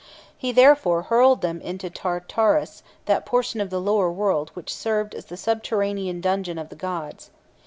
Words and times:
He 0.35 0.51
therefore 0.51 1.03
hurled 1.03 1.41
them 1.41 1.61
into 1.61 1.91
Tartarus, 1.91 2.81
that 3.05 3.23
portion 3.23 3.61
of 3.61 3.69
the 3.69 3.79
lower 3.79 4.11
world 4.11 4.49
which 4.55 4.73
served 4.73 5.13
as 5.13 5.25
the 5.25 5.37
subterranean 5.37 6.21
dungeon 6.21 6.57
of 6.57 6.69
the 6.69 6.75
gods. 6.75 7.29